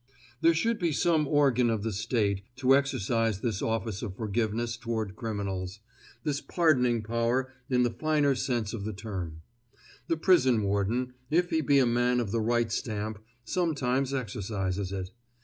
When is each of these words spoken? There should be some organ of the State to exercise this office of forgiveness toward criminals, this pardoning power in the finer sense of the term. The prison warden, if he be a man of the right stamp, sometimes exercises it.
There 0.41 0.55
should 0.55 0.79
be 0.79 0.93
some 0.93 1.27
organ 1.27 1.69
of 1.69 1.83
the 1.83 1.93
State 1.93 2.41
to 2.55 2.75
exercise 2.75 3.41
this 3.41 3.61
office 3.61 4.01
of 4.01 4.15
forgiveness 4.15 4.75
toward 4.75 5.15
criminals, 5.15 5.79
this 6.23 6.41
pardoning 6.41 7.03
power 7.03 7.53
in 7.69 7.83
the 7.83 7.91
finer 7.91 8.33
sense 8.33 8.73
of 8.73 8.83
the 8.83 8.93
term. 8.93 9.43
The 10.07 10.17
prison 10.17 10.63
warden, 10.63 11.13
if 11.29 11.51
he 11.51 11.61
be 11.61 11.77
a 11.77 11.85
man 11.85 12.19
of 12.19 12.31
the 12.31 12.41
right 12.41 12.71
stamp, 12.71 13.19
sometimes 13.45 14.11
exercises 14.11 14.91
it. 14.91 15.11